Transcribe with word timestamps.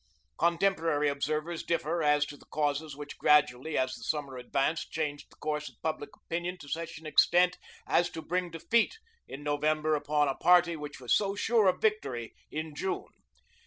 Contemporary 0.39 1.09
observers 1.09 1.61
differ 1.61 2.01
as 2.01 2.25
to 2.25 2.35
the 2.35 2.47
causes 2.47 2.95
which 2.95 3.19
gradually, 3.19 3.77
as 3.77 3.93
the 3.93 4.01
summer 4.03 4.35
advanced, 4.37 4.91
changed 4.91 5.29
the 5.29 5.35
course 5.35 5.69
of 5.69 5.79
public 5.83 6.09
opinion 6.15 6.57
to 6.57 6.67
such 6.67 6.97
an 6.97 7.05
extent 7.05 7.59
as 7.85 8.09
to 8.09 8.23
bring 8.23 8.49
defeat 8.49 8.97
in 9.27 9.43
November 9.43 9.93
upon 9.93 10.27
a 10.27 10.33
party 10.33 10.75
which 10.75 10.99
was 10.99 11.13
so 11.13 11.35
sure 11.35 11.67
of 11.67 11.81
victory 11.83 12.33
in 12.49 12.73
June. 12.73 13.09